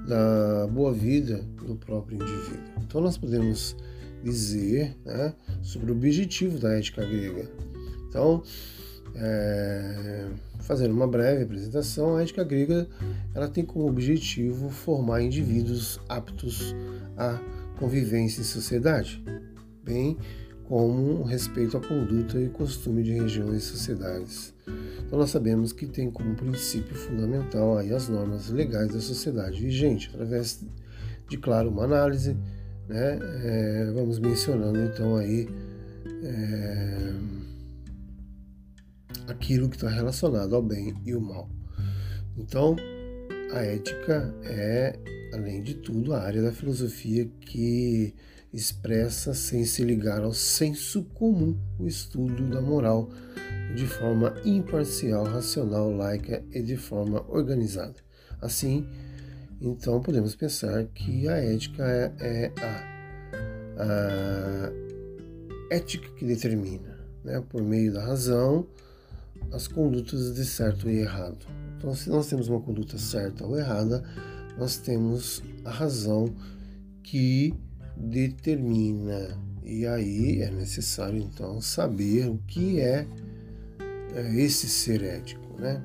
da 0.06 0.66
boa 0.68 0.92
vida 0.92 1.44
do 1.66 1.76
próprio 1.76 2.16
indivíduo. 2.16 2.82
Então 2.82 3.00
nós 3.00 3.16
podemos 3.16 3.76
dizer 4.22 4.96
né, 5.04 5.34
sobre 5.62 5.92
o 5.92 5.94
objetivo 5.94 6.58
da 6.58 6.72
ética 6.72 7.04
grega. 7.04 7.48
Então, 8.08 8.42
é, 9.14 10.28
fazendo 10.60 10.92
uma 10.92 11.06
breve 11.06 11.44
apresentação, 11.44 12.16
a 12.16 12.22
ética 12.22 12.42
grega 12.42 12.88
ela 13.34 13.48
tem 13.48 13.64
como 13.64 13.86
objetivo 13.86 14.70
formar 14.70 15.22
indivíduos 15.22 16.00
aptos 16.08 16.74
à 17.16 17.38
convivência 17.78 18.40
em 18.40 18.44
sociedade, 18.44 19.22
bem 19.84 20.16
como 20.68 21.22
respeito 21.22 21.78
à 21.78 21.80
conduta 21.80 22.38
e 22.38 22.50
costume 22.50 23.02
de 23.02 23.14
regiões 23.14 23.62
e 23.62 23.66
sociedades. 23.66 24.52
Então 25.06 25.18
nós 25.18 25.30
sabemos 25.30 25.72
que 25.72 25.86
tem 25.86 26.10
como 26.10 26.34
princípio 26.34 26.94
fundamental 26.94 27.78
aí 27.78 27.90
as 27.94 28.10
normas 28.10 28.50
legais 28.50 28.92
da 28.92 29.00
sociedade 29.00 29.62
vigente, 29.62 30.10
através 30.12 30.62
de, 31.26 31.38
claro, 31.38 31.70
uma 31.70 31.84
análise, 31.84 32.36
né? 32.86 33.18
É, 33.44 33.92
vamos 33.94 34.18
mencionando 34.18 34.78
então 34.78 35.16
aí 35.16 35.48
é, 36.22 37.14
aquilo 39.26 39.70
que 39.70 39.76
está 39.76 39.88
relacionado 39.88 40.54
ao 40.54 40.62
bem 40.62 40.94
e 41.06 41.14
o 41.14 41.20
mal. 41.20 41.48
Então, 42.36 42.76
a 43.54 43.60
ética 43.60 44.34
é, 44.44 44.98
além 45.32 45.62
de 45.62 45.76
tudo, 45.76 46.12
a 46.12 46.20
área 46.20 46.42
da 46.42 46.52
filosofia 46.52 47.26
que 47.40 48.14
expressa, 48.52 49.34
sem 49.34 49.64
se 49.64 49.84
ligar 49.84 50.22
ao 50.22 50.32
senso 50.32 51.04
comum, 51.14 51.58
o 51.78 51.86
estudo 51.86 52.48
da 52.48 52.60
moral 52.60 53.10
de 53.74 53.86
forma 53.86 54.34
imparcial, 54.44 55.24
racional, 55.24 55.90
laica 55.90 56.42
e 56.50 56.62
de 56.62 56.76
forma 56.76 57.24
organizada. 57.28 57.96
Assim, 58.40 58.86
então 59.60 60.00
podemos 60.00 60.34
pensar 60.34 60.84
que 60.86 61.28
a 61.28 61.36
ética 61.36 61.84
é, 61.84 62.12
é 62.20 62.52
a, 63.76 63.82
a, 63.82 64.72
ética 65.70 66.08
que 66.16 66.24
determina, 66.24 66.98
né, 67.24 67.42
por 67.48 67.62
meio 67.62 67.92
da 67.92 68.04
razão, 68.04 68.66
as 69.52 69.68
condutas 69.68 70.34
de 70.34 70.44
certo 70.44 70.88
e 70.88 70.98
errado. 70.98 71.46
Então, 71.76 71.94
se 71.94 72.08
nós 72.08 72.26
temos 72.28 72.48
uma 72.48 72.60
conduta 72.60 72.98
certa 72.98 73.44
ou 73.44 73.56
errada, 73.56 74.02
nós 74.58 74.78
temos 74.78 75.42
a 75.64 75.70
razão 75.70 76.34
que 77.02 77.54
determina. 77.98 79.36
E 79.64 79.86
aí 79.86 80.40
é 80.40 80.50
necessário 80.50 81.18
então 81.18 81.60
saber 81.60 82.28
o 82.28 82.38
que 82.46 82.80
é, 82.80 83.06
é 84.14 84.34
esse 84.40 84.68
ser 84.68 85.02
ético, 85.02 85.60
né? 85.60 85.82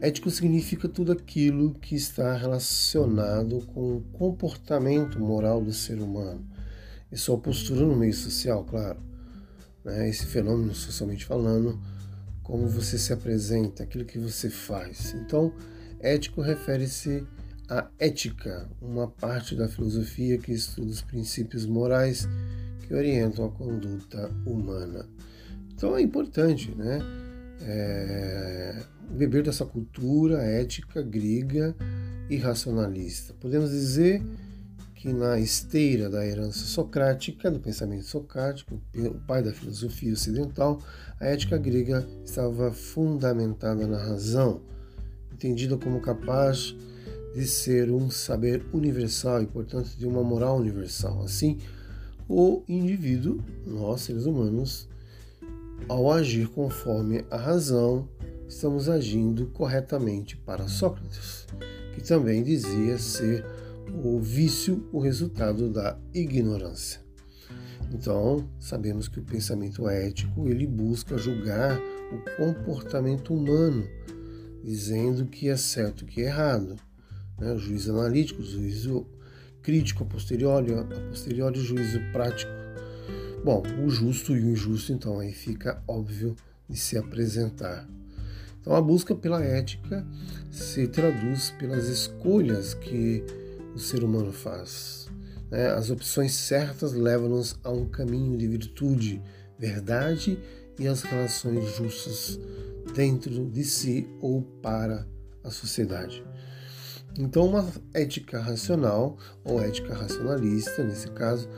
Ético 0.00 0.30
significa 0.30 0.88
tudo 0.88 1.10
aquilo 1.10 1.74
que 1.74 1.96
está 1.96 2.36
relacionado 2.36 3.66
com 3.74 3.96
o 3.96 4.00
comportamento 4.12 5.18
moral 5.18 5.60
do 5.60 5.72
ser 5.72 6.00
humano 6.00 6.46
e 7.10 7.16
sua 7.16 7.36
postura 7.36 7.80
no 7.80 7.96
meio 7.96 8.14
social, 8.14 8.64
claro. 8.64 9.00
Né? 9.84 10.08
Esse 10.08 10.24
fenômeno, 10.26 10.72
socialmente 10.72 11.24
falando, 11.24 11.80
como 12.44 12.68
você 12.68 12.96
se 12.96 13.12
apresenta, 13.12 13.82
aquilo 13.82 14.04
que 14.04 14.20
você 14.20 14.48
faz. 14.48 15.14
Então, 15.14 15.52
ético 15.98 16.40
refere-se 16.40 17.26
à 17.68 17.88
ética, 17.98 18.68
uma 18.80 19.08
parte 19.08 19.54
da 19.54 19.68
filosofia 19.68 20.38
que 20.38 20.52
estuda 20.52 20.90
os 20.90 21.02
princípios 21.02 21.66
morais 21.66 22.26
que 22.86 22.94
orientam 22.94 23.44
a 23.44 23.50
conduta 23.50 24.30
humana. 24.46 25.06
Então 25.74 25.96
é 25.96 26.00
importante, 26.00 26.74
né? 26.74 26.98
É, 27.60 28.82
beber 29.10 29.42
dessa 29.42 29.66
cultura 29.66 30.42
ética 30.42 31.02
grega 31.02 31.74
e 32.30 32.36
racionalista. 32.36 33.34
Podemos 33.34 33.70
dizer 33.70 34.22
que 34.94 35.12
na 35.12 35.38
esteira 35.38 36.10
da 36.10 36.26
herança 36.26 36.64
socrática, 36.64 37.50
do 37.50 37.60
pensamento 37.60 38.04
socrático, 38.04 38.80
o 38.96 39.14
pai 39.26 39.42
da 39.42 39.52
filosofia 39.52 40.12
ocidental, 40.12 40.80
a 41.20 41.26
ética 41.26 41.56
grega 41.56 42.08
estava 42.24 42.72
fundamentada 42.72 43.86
na 43.86 43.98
razão, 43.98 44.60
entendida 45.32 45.76
como 45.76 46.00
capaz 46.00 46.74
de 47.38 47.46
ser 47.46 47.88
um 47.92 48.10
saber 48.10 48.66
universal 48.72 49.40
e, 49.40 49.46
portanto, 49.46 49.90
de 49.96 50.04
uma 50.04 50.24
moral 50.24 50.56
universal. 50.56 51.22
Assim, 51.22 51.58
o 52.28 52.64
indivíduo, 52.68 53.40
nós 53.64 54.00
seres 54.00 54.26
humanos, 54.26 54.88
ao 55.88 56.10
agir 56.10 56.48
conforme 56.48 57.24
a 57.30 57.36
razão, 57.36 58.08
estamos 58.48 58.88
agindo 58.88 59.46
corretamente 59.46 60.36
para 60.36 60.66
Sócrates, 60.66 61.46
que 61.94 62.02
também 62.02 62.42
dizia 62.42 62.98
ser 62.98 63.46
o 64.02 64.18
vício 64.18 64.88
o 64.92 64.98
resultado 64.98 65.70
da 65.70 65.96
ignorância. 66.12 67.00
Então, 67.92 68.50
sabemos 68.58 69.06
que 69.06 69.20
o 69.20 69.24
pensamento 69.24 69.88
ético 69.88 70.48
ele 70.48 70.66
busca 70.66 71.16
julgar 71.16 71.80
o 72.12 72.36
comportamento 72.36 73.32
humano, 73.32 73.86
dizendo 74.64 75.24
que 75.26 75.48
é 75.48 75.56
certo 75.56 76.04
que 76.04 76.22
é 76.22 76.24
errado. 76.24 76.87
Né? 77.38 77.52
O 77.52 77.58
juízo 77.58 77.92
analítico, 77.92 78.42
o 78.42 78.44
juízo 78.44 79.06
crítico 79.62 80.04
a 80.04 80.06
posteriori, 80.06 80.74
a 80.74 80.84
posteriori 81.08 81.58
o 81.58 81.62
juízo 81.62 82.00
prático. 82.12 82.50
Bom, 83.44 83.62
o 83.84 83.90
justo 83.90 84.36
e 84.36 84.40
o 84.40 84.50
injusto, 84.50 84.92
então, 84.92 85.20
aí 85.20 85.32
fica 85.32 85.82
óbvio 85.86 86.34
de 86.68 86.76
se 86.76 86.98
apresentar. 86.98 87.88
Então, 88.60 88.74
a 88.74 88.82
busca 88.82 89.14
pela 89.14 89.42
ética 89.42 90.06
se 90.50 90.86
traduz 90.88 91.50
pelas 91.58 91.86
escolhas 91.88 92.74
que 92.74 93.24
o 93.74 93.78
ser 93.78 94.02
humano 94.02 94.32
faz. 94.32 95.08
Né? 95.50 95.68
As 95.70 95.90
opções 95.90 96.32
certas 96.34 96.92
levam-nos 96.92 97.58
a 97.62 97.70
um 97.70 97.86
caminho 97.86 98.36
de 98.36 98.46
virtude, 98.46 99.22
verdade 99.58 100.38
e 100.78 100.86
as 100.86 101.02
relações 101.02 101.76
justas 101.76 102.38
dentro 102.94 103.46
de 103.46 103.64
si 103.64 104.08
ou 104.20 104.42
para 104.42 105.06
a 105.42 105.50
sociedade. 105.50 106.24
Então, 107.18 107.46
uma 107.46 107.68
ética 107.92 108.38
racional 108.38 109.18
ou 109.44 109.60
ética 109.60 109.92
racionalista, 109.92 110.84
nesse 110.84 111.08
caso, 111.08 111.48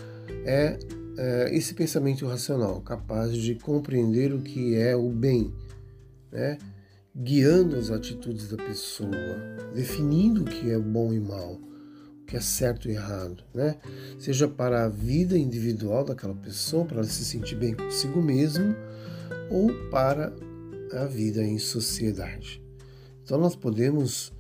é, 0.45 0.79
é 1.19 1.55
esse 1.55 1.75
pensamento 1.75 2.26
racional 2.26 2.81
capaz 2.81 3.37
de 3.37 3.55
compreender 3.57 4.33
o 4.33 4.40
que 4.40 4.75
é 4.75 4.97
o 4.97 5.11
bem, 5.11 5.52
né? 6.33 6.57
guiando 7.14 7.76
as 7.76 7.90
atitudes 7.90 8.49
da 8.49 8.57
pessoa, 8.57 9.11
definindo 9.75 10.43
o 10.43 10.45
que 10.45 10.71
é 10.71 10.79
bom 10.79 11.12
e 11.12 11.21
mal, 11.21 11.55
o 11.55 12.25
que 12.25 12.37
é 12.37 12.40
certo 12.40 12.88
e 12.88 12.93
errado, 12.93 13.43
né? 13.52 13.76
Seja 14.19 14.47
para 14.47 14.84
a 14.84 14.89
vida 14.89 15.37
individual 15.37 16.04
daquela 16.04 16.34
pessoa, 16.34 16.84
para 16.84 16.99
ela 16.99 17.06
se 17.06 17.25
sentir 17.25 17.56
bem 17.56 17.75
consigo 17.75 18.23
mesmo, 18.23 18.75
ou 19.50 19.73
para 19.91 20.32
a 20.93 21.04
vida 21.04 21.43
em 21.43 21.58
sociedade. 21.58 22.63
Então 23.23 23.39
nós 23.39 23.56
podemos, 23.56 24.32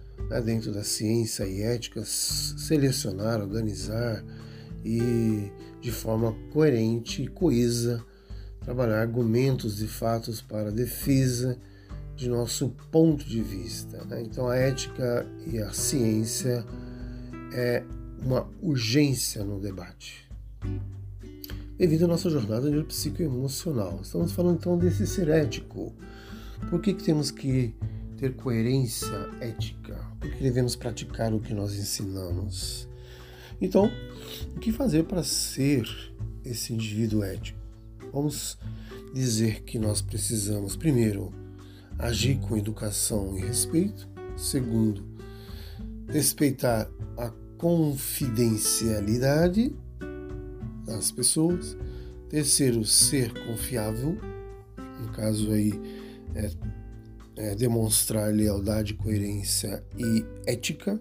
dentro 0.44 0.72
da 0.72 0.84
ciência 0.84 1.44
e 1.44 1.62
ética, 1.62 2.02
selecionar, 2.04 3.40
organizar 3.40 4.24
e 4.84 5.50
de 5.80 5.90
forma 5.90 6.34
coerente 6.52 7.22
e 7.22 7.28
coesa 7.28 8.04
trabalhar 8.60 9.00
argumentos 9.00 9.82
e 9.82 9.86
fatos 9.86 10.40
para 10.40 10.68
a 10.68 10.72
defesa 10.72 11.58
de 12.14 12.28
nosso 12.28 12.68
ponto 12.90 13.24
de 13.24 13.40
vista. 13.40 14.04
Né? 14.04 14.22
Então, 14.22 14.48
a 14.48 14.56
ética 14.56 15.26
e 15.46 15.58
a 15.58 15.72
ciência 15.72 16.64
é 17.52 17.82
uma 18.22 18.46
urgência 18.60 19.42
no 19.42 19.58
debate. 19.58 20.28
Devido 21.78 22.04
à 22.04 22.08
nossa 22.08 22.28
jornada 22.28 22.68
neuropsicoemocional, 22.68 24.00
estamos 24.02 24.32
falando 24.32 24.58
então 24.58 24.76
desse 24.76 25.06
ser 25.06 25.28
ético. 25.28 25.94
Por 26.68 26.80
que, 26.80 26.92
que 26.92 27.02
temos 27.02 27.30
que 27.30 27.74
ter 28.20 28.34
coerência 28.34 29.30
ética? 29.40 29.98
Por 30.20 30.30
que 30.30 30.42
devemos 30.42 30.76
praticar 30.76 31.32
o 31.32 31.40
que 31.40 31.54
nós 31.54 31.74
ensinamos? 31.74 32.86
Então, 33.58 33.90
o 34.54 34.60
que 34.60 34.70
fazer 34.70 35.04
para 35.04 35.24
ser 35.24 35.88
esse 36.44 36.74
indivíduo 36.74 37.24
ético? 37.24 37.58
Vamos 38.12 38.58
dizer 39.14 39.62
que 39.62 39.78
nós 39.78 40.02
precisamos, 40.02 40.76
primeiro, 40.76 41.32
agir 41.98 42.38
com 42.40 42.58
educação 42.58 43.38
e 43.38 43.40
respeito. 43.40 44.06
Segundo, 44.36 45.02
respeitar 46.06 46.90
a 47.16 47.32
confidencialidade 47.56 49.74
das 50.84 51.10
pessoas. 51.10 51.74
Terceiro, 52.28 52.84
ser 52.84 53.32
confiável. 53.46 54.18
No 55.00 55.08
caso 55.12 55.50
aí, 55.52 55.72
é, 56.34 56.50
é 57.40 57.54
demonstrar 57.54 58.32
lealdade, 58.34 58.92
coerência 58.92 59.82
e 59.96 60.24
ética. 60.46 61.00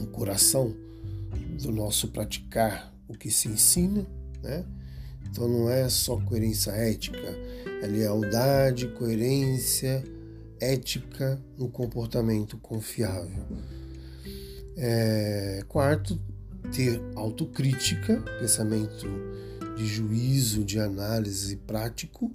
O 0.00 0.06
coração 0.06 0.72
do 1.60 1.72
nosso 1.72 2.08
praticar 2.08 2.94
o 3.08 3.14
que 3.14 3.28
se 3.28 3.48
ensina, 3.48 4.06
né? 4.40 4.64
Então 5.28 5.48
não 5.48 5.68
é 5.68 5.88
só 5.88 6.16
coerência 6.20 6.70
ética, 6.70 7.18
é 7.82 7.86
lealdade, 7.88 8.86
coerência, 8.88 10.04
ética 10.60 11.42
no 11.58 11.68
comportamento 11.68 12.56
confiável. 12.58 13.44
É, 14.76 15.64
quarto, 15.66 16.20
ter 16.72 17.02
autocrítica, 17.16 18.22
pensamento 18.38 19.08
de 19.76 19.86
juízo, 19.86 20.64
de 20.64 20.78
análise 20.78 21.56
prático. 21.56 22.30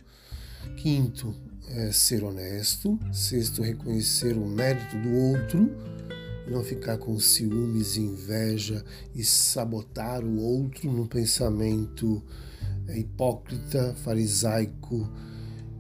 Quinto, 0.76 1.34
é 1.70 1.92
ser 1.92 2.24
honesto. 2.24 3.00
Sexto, 3.12 3.62
reconhecer 3.62 4.36
o 4.38 4.46
mérito 4.46 4.98
do 4.98 5.14
outro 5.14 5.70
não 6.50 6.64
ficar 6.64 6.98
com 6.98 7.20
ciúmes, 7.20 7.96
inveja 7.96 8.84
e 9.14 9.24
sabotar 9.24 10.24
o 10.24 10.42
outro 10.42 10.92
no 10.92 11.08
pensamento 11.08 12.24
é 12.88 12.98
hipócrita, 12.98 13.94
farisaico 14.04 15.08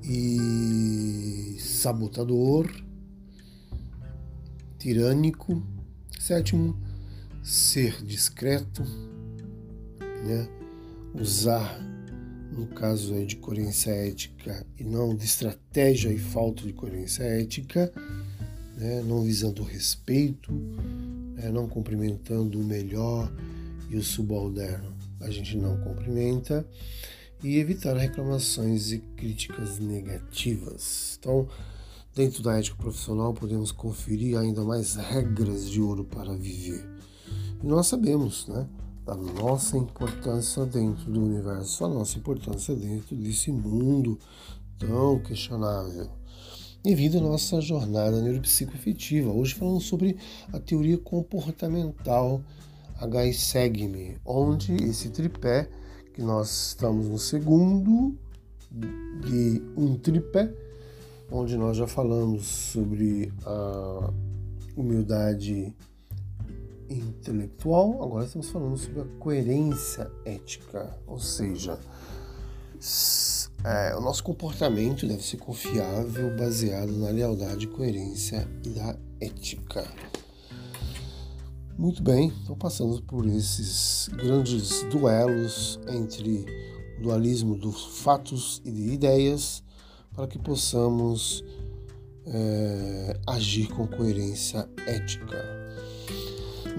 e 0.03 1.57
sabotador, 1.59 2.69
tirânico. 4.77 5.63
Sétimo, 6.19 6.79
ser 7.41 8.03
discreto, 8.03 8.83
né? 10.23 10.47
usar, 11.15 11.79
no 12.51 12.67
caso 12.67 13.13
aí 13.13 13.25
de 13.25 13.35
coerência 13.35 13.91
ética, 13.91 14.65
e 14.77 14.83
não 14.83 15.15
de 15.15 15.25
estratégia 15.25 16.09
e 16.09 16.17
falta 16.17 16.63
de 16.63 16.73
coerência 16.73 17.23
ética, 17.23 17.91
né? 18.77 19.01
não 19.05 19.23
visando 19.23 19.61
o 19.61 19.65
respeito, 19.65 20.51
né? 21.35 21.49
não 21.51 21.67
cumprimentando 21.67 22.59
o 22.59 22.63
melhor 22.63 23.31
e 23.89 23.95
o 23.95 24.03
subalterno 24.03 24.99
a 25.21 25.29
gente 25.29 25.57
não 25.57 25.77
cumprimenta 25.77 26.65
e 27.43 27.57
evitar 27.57 27.95
reclamações 27.95 28.91
e 28.91 28.99
críticas 28.99 29.79
negativas. 29.79 31.17
Então, 31.19 31.47
dentro 32.15 32.41
da 32.43 32.57
ética 32.57 32.77
profissional, 32.77 33.33
podemos 33.33 33.71
conferir 33.71 34.37
ainda 34.37 34.63
mais 34.63 34.95
regras 34.95 35.69
de 35.69 35.81
ouro 35.81 36.03
para 36.03 36.33
viver. 36.33 36.85
E 37.61 37.67
nós 37.67 37.87
sabemos, 37.87 38.47
né, 38.47 38.67
da 39.09 39.15
nossa 39.15 39.75
importância 39.75 40.65
dentro 40.67 41.11
do 41.11 41.23
universo, 41.23 41.83
a 41.83 41.89
nossa 41.89 42.19
importância 42.19 42.75
dentro 42.75 43.15
desse 43.15 43.51
mundo 43.51 44.19
tão 44.77 45.19
questionável. 45.19 46.07
Devido 46.83 47.17
à 47.17 47.21
nossa 47.21 47.59
jornada 47.59 48.21
neuropsicoafetiva, 48.21 49.31
hoje 49.31 49.55
falando 49.55 49.81
sobre 49.81 50.15
a 50.53 50.59
teoria 50.59 50.97
comportamental 50.99 52.41
H 52.99 53.33
segue-me, 53.33 54.17
onde 54.23 54.75
esse 54.75 55.09
tripé, 55.09 55.67
que 56.13 56.21
nós 56.21 56.67
estamos 56.67 57.07
no 57.07 57.17
segundo 57.17 58.15
de 58.71 59.61
um 59.75 59.97
tripé, 59.97 60.53
onde 61.31 61.57
nós 61.57 61.77
já 61.77 61.87
falamos 61.87 62.45
sobre 62.45 63.33
a 63.43 64.13
humildade 64.77 65.75
intelectual, 66.89 68.03
agora 68.03 68.25
estamos 68.25 68.49
falando 68.49 68.77
sobre 68.77 69.01
a 69.01 69.05
coerência 69.19 70.11
ética, 70.25 70.97
ou 71.05 71.19
seja, 71.19 71.77
é, 73.63 73.95
o 73.95 74.01
nosso 74.01 74.23
comportamento 74.23 75.07
deve 75.07 75.23
ser 75.23 75.37
confiável, 75.37 76.35
baseado 76.35 76.91
na 76.97 77.09
lealdade, 77.09 77.67
coerência 77.67 78.47
e 78.63 78.69
da 78.69 78.95
ética. 79.19 79.85
Muito 81.77 82.03
bem, 82.03 82.33
então 82.43 82.57
passamos 82.57 82.99
por 82.99 83.25
esses 83.25 84.09
grandes 84.09 84.83
duelos 84.83 85.79
entre 85.87 86.45
o 86.97 87.03
dualismo 87.03 87.55
dos 87.55 88.01
fatos 88.01 88.61
e 88.65 88.71
de 88.71 88.93
ideias 88.93 89.63
para 90.13 90.27
que 90.27 90.37
possamos 90.37 91.43
é, 92.25 93.17
agir 93.27 93.67
com 93.69 93.87
coerência 93.87 94.69
ética. 94.85 95.58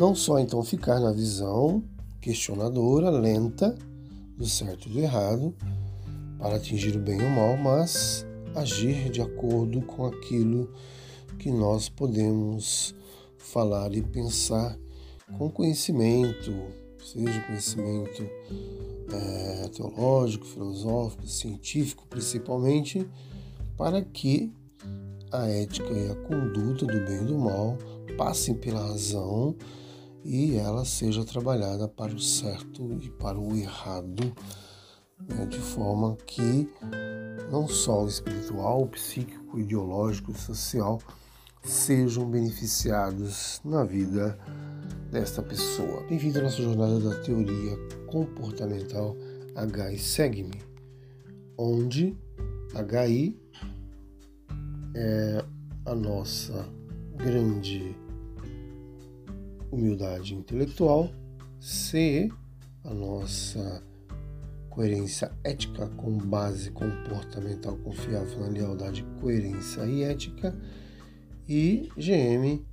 Não 0.01 0.15
só 0.15 0.39
então 0.39 0.65
ficar 0.65 0.99
na 0.99 1.13
visão 1.13 1.85
questionadora, 2.23 3.11
lenta, 3.11 3.77
do 4.35 4.47
certo 4.47 4.89
e 4.89 4.93
do 4.93 4.99
errado, 4.99 5.55
para 6.39 6.57
atingir 6.57 6.97
o 6.97 6.99
bem 6.99 7.21
ou 7.21 7.29
o 7.29 7.31
mal, 7.31 7.57
mas 7.59 8.25
agir 8.55 9.11
de 9.11 9.21
acordo 9.21 9.83
com 9.83 10.07
aquilo 10.07 10.73
que 11.39 11.53
nós 11.53 11.91
podemos 11.91 12.95
falar 13.37 13.95
e 13.95 14.01
pensar 14.01 14.75
com 15.37 15.51
conhecimento, 15.51 16.51
seja 17.05 17.39
conhecimento 17.43 18.23
é, 19.13 19.69
teológico, 19.69 20.47
filosófico, 20.47 21.29
científico, 21.29 22.07
principalmente, 22.09 23.07
para 23.77 24.01
que 24.01 24.51
a 25.31 25.47
ética 25.47 25.93
e 25.93 26.11
a 26.11 26.15
conduta 26.15 26.87
do 26.87 27.05
bem 27.05 27.21
e 27.21 27.27
do 27.27 27.39
mal 27.39 27.77
passem 28.17 28.55
pela 28.55 28.81
razão 28.81 29.55
e 30.25 30.57
ela 30.57 30.85
seja 30.85 31.25
trabalhada 31.25 31.89
para 31.89 32.15
o 32.15 32.21
certo 32.21 32.93
e 33.01 33.11
para 33.11 33.39
o 33.39 33.57
errado, 33.57 34.35
né, 35.29 35.47
de 35.47 35.59
forma 35.59 36.17
que 36.27 36.69
não 37.51 37.67
só 37.67 38.05
o 38.05 38.09
espiritual, 38.09 38.83
o 38.83 38.89
psíquico, 38.89 39.57
o 39.57 39.61
ideológico, 39.61 40.33
o 40.33 40.35
social 40.35 41.01
sejam 41.63 42.29
beneficiados 42.31 43.61
na 43.65 43.85
vida 43.85 44.39
desta 45.11 45.43
pessoa. 45.43 46.03
Bem-vindo 46.09 46.39
à 46.39 46.43
nossa 46.43 46.63
jornada 46.63 47.01
da 47.01 47.23
teoria 47.23 47.77
comportamental 48.07 49.17
HI 49.57 49.99
Segue-me, 49.99 50.63
onde 51.59 52.17
HI 52.75 53.39
é 54.95 55.45
a 55.85 55.95
nossa 55.95 56.67
grande 57.17 57.97
humildade 59.71 60.35
intelectual, 60.35 61.11
C 61.59 62.31
a 62.85 62.95
nossa 62.95 63.83
coerência 64.71 65.31
ética 65.45 65.89
com 65.89 66.17
base 66.17 66.71
comportamental 66.71 67.77
confiável 67.79 68.41
na 68.41 68.49
lealdade, 68.49 69.05
coerência 69.21 69.85
e 69.85 70.03
ética 70.03 70.57
e 71.49 71.91
GM, 71.97 72.65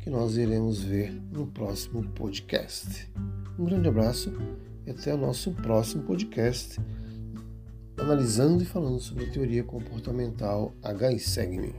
que 0.00 0.10
nós 0.10 0.36
iremos 0.36 0.82
ver 0.82 1.12
no 1.30 1.46
próximo 1.46 2.02
podcast. 2.10 3.10
Um 3.58 3.64
grande 3.64 3.88
abraço 3.88 4.32
e 4.84 4.90
até 4.90 5.14
o 5.14 5.16
nosso 5.16 5.52
próximo 5.52 6.02
podcast, 6.02 6.78
analisando 7.96 8.62
e 8.62 8.66
falando 8.66 9.00
sobre 9.00 9.26
teoria 9.26 9.64
comportamental 9.64 10.74
HI 10.82 11.18
Segme. 11.18 11.74